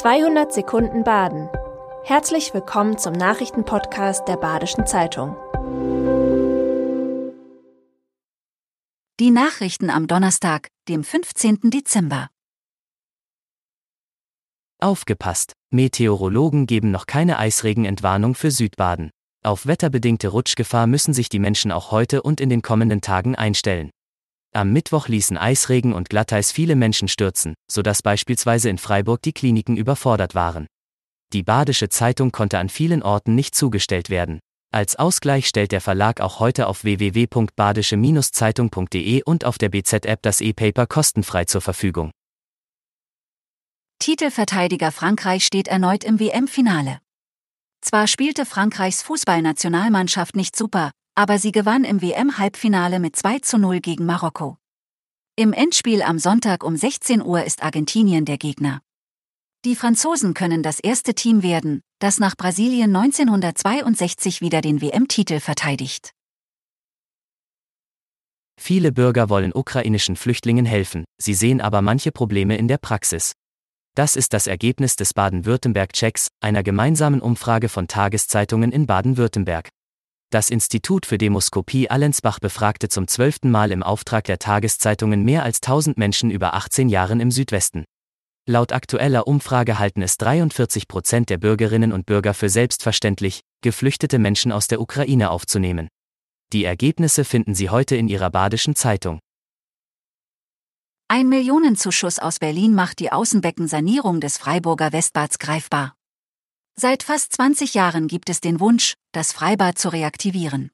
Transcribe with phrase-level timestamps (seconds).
[0.00, 1.50] 200 Sekunden Baden.
[2.04, 5.36] Herzlich willkommen zum Nachrichtenpodcast der Badischen Zeitung.
[9.20, 11.58] Die Nachrichten am Donnerstag, dem 15.
[11.64, 12.30] Dezember.
[14.78, 15.52] Aufgepasst!
[15.70, 19.10] Meteorologen geben noch keine Eisregenentwarnung für Südbaden.
[19.44, 23.90] Auf wetterbedingte Rutschgefahr müssen sich die Menschen auch heute und in den kommenden Tagen einstellen.
[24.52, 29.76] Am Mittwoch ließen Eisregen und Glatteis viele Menschen stürzen, sodass beispielsweise in Freiburg die Kliniken
[29.76, 30.66] überfordert waren.
[31.32, 34.40] Die Badische Zeitung konnte an vielen Orten nicht zugestellt werden.
[34.72, 40.88] Als Ausgleich stellt der Verlag auch heute auf www.badische-zeitung.de und auf der BZ-App das E-Paper
[40.88, 42.10] kostenfrei zur Verfügung.
[44.00, 46.98] Titelverteidiger Frankreich steht erneut im WM-Finale.
[47.82, 53.80] Zwar spielte Frankreichs Fußballnationalmannschaft nicht super, aber sie gewann im WM-Halbfinale mit 2 zu 0
[53.80, 54.56] gegen Marokko.
[55.36, 58.80] Im Endspiel am Sonntag um 16 Uhr ist Argentinien der Gegner.
[59.66, 66.12] Die Franzosen können das erste Team werden, das nach Brasilien 1962 wieder den WM-Titel verteidigt.
[68.58, 73.34] Viele Bürger wollen ukrainischen Flüchtlingen helfen, sie sehen aber manche Probleme in der Praxis.
[73.94, 79.68] Das ist das Ergebnis des Baden-Württemberg-Checks, einer gemeinsamen Umfrage von Tageszeitungen in Baden-Württemberg.
[80.32, 85.56] Das Institut für Demoskopie Allensbach befragte zum zwölften Mal im Auftrag der Tageszeitungen mehr als
[85.56, 87.84] 1000 Menschen über 18 Jahren im Südwesten.
[88.48, 94.52] Laut aktueller Umfrage halten es 43 Prozent der Bürgerinnen und Bürger für selbstverständlich, geflüchtete Menschen
[94.52, 95.88] aus der Ukraine aufzunehmen.
[96.52, 99.18] Die Ergebnisse finden Sie heute in Ihrer Badischen Zeitung.
[101.08, 105.94] Ein Millionenzuschuss aus Berlin macht die Außenbeckensanierung des Freiburger Westbads greifbar.
[106.76, 110.70] Seit fast 20 Jahren gibt es den Wunsch, das Freibad zu reaktivieren.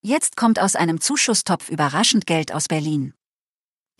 [0.00, 3.14] Jetzt kommt aus einem Zuschusstopf überraschend Geld aus Berlin.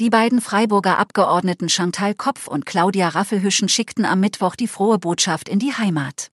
[0.01, 5.49] Die beiden Freiburger Abgeordneten Chantal Kopf und Claudia Raffelhüschen schickten am Mittwoch die frohe Botschaft
[5.49, 6.31] in die Heimat.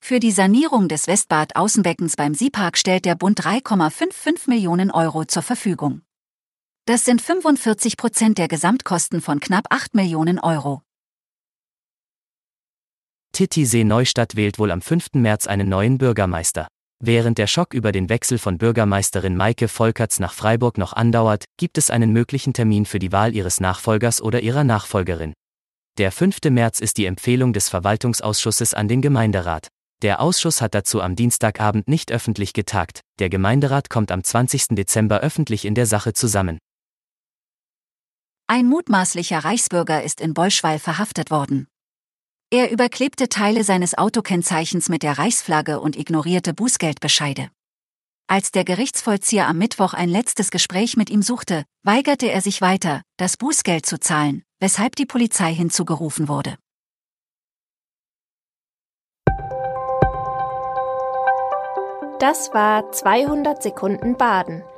[0.00, 6.00] Für die Sanierung des Westbad-Außenbeckens beim Seepark stellt der Bund 3,55 Millionen Euro zur Verfügung.
[6.86, 10.82] Das sind 45 Prozent der Gesamtkosten von knapp 8 Millionen Euro.
[13.38, 15.10] Titisee Neustadt wählt wohl am 5.
[15.12, 16.66] März einen neuen Bürgermeister.
[16.98, 21.78] Während der Schock über den Wechsel von Bürgermeisterin Maike Volkerts nach Freiburg noch andauert, gibt
[21.78, 25.34] es einen möglichen Termin für die Wahl ihres Nachfolgers oder ihrer Nachfolgerin.
[25.98, 26.38] Der 5.
[26.50, 29.68] März ist die Empfehlung des Verwaltungsausschusses an den Gemeinderat.
[30.02, 34.70] Der Ausschuss hat dazu am Dienstagabend nicht öffentlich getagt, der Gemeinderat kommt am 20.
[34.70, 36.58] Dezember öffentlich in der Sache zusammen.
[38.48, 41.68] Ein mutmaßlicher Reichsbürger ist in Bolschwall verhaftet worden.
[42.50, 47.50] Er überklebte Teile seines Autokennzeichens mit der Reichsflagge und ignorierte Bußgeldbescheide.
[48.26, 53.02] Als der Gerichtsvollzieher am Mittwoch ein letztes Gespräch mit ihm suchte, weigerte er sich weiter,
[53.18, 56.56] das Bußgeld zu zahlen, weshalb die Polizei hinzugerufen wurde.
[62.18, 64.62] Das war 200 Sekunden Baden.